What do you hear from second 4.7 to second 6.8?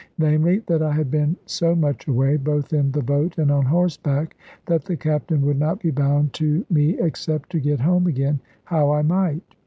the captain would not be bound to